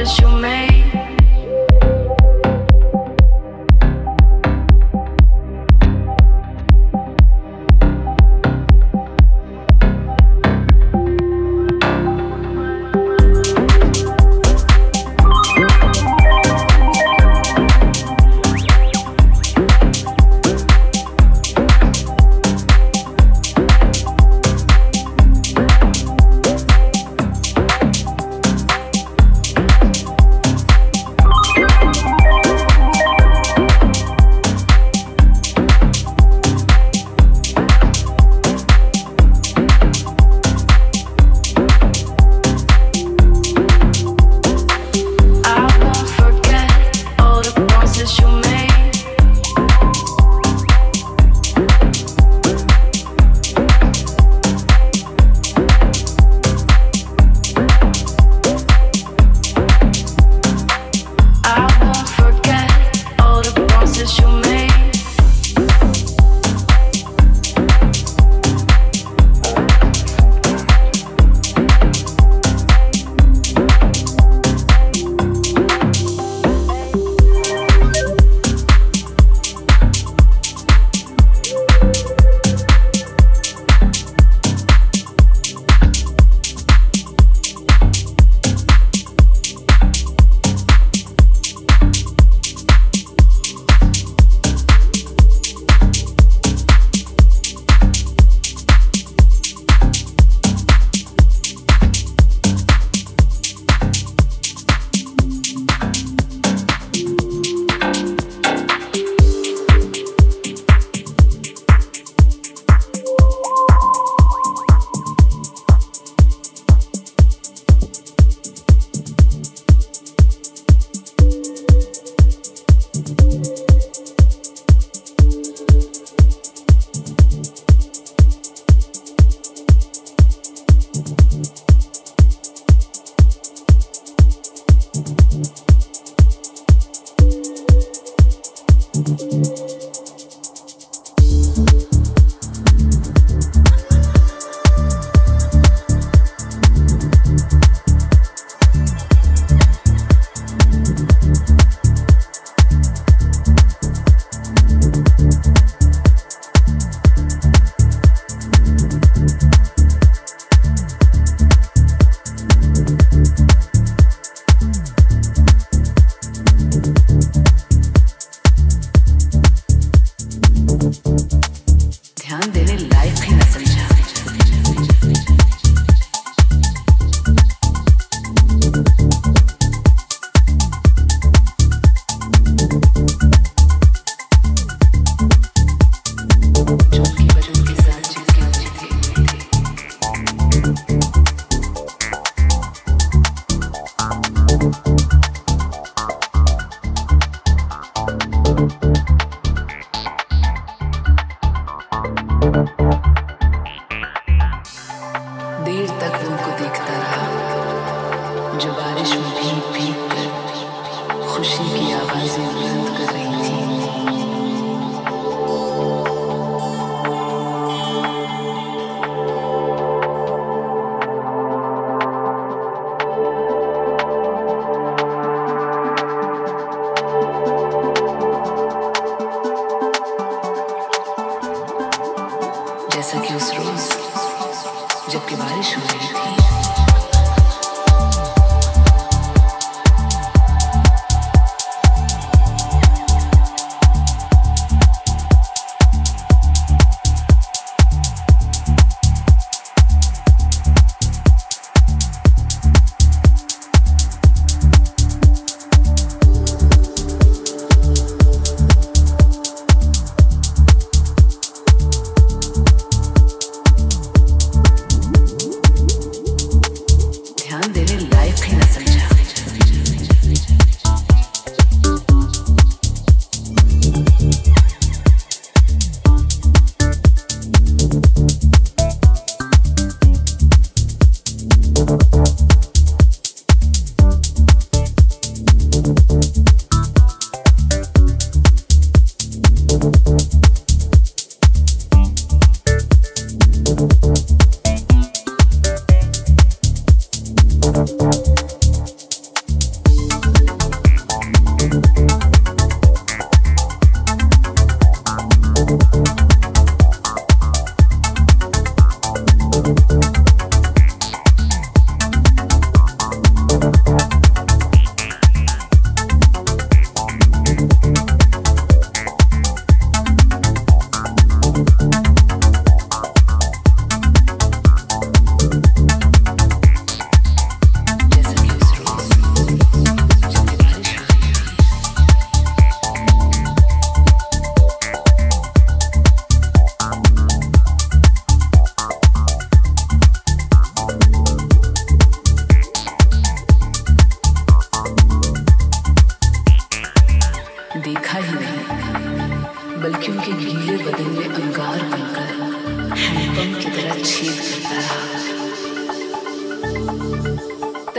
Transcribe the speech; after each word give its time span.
promises 0.00 0.18
you 0.20 0.28
made. 0.40 0.69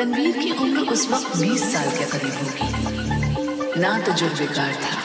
Tanveer 0.01 0.37
की 0.37 0.51
उम्र 0.51 0.79
उस 0.79 1.11
वक्त 1.11 1.37
20 1.37 1.73
साल 1.73 1.89
के 1.89 2.05
करीब 2.05 2.33
होगी। 2.33 3.81
ना 3.81 3.99
तो 3.99 4.11
जो 4.11 4.27
बेकार 4.27 4.73
था। 4.73 5.00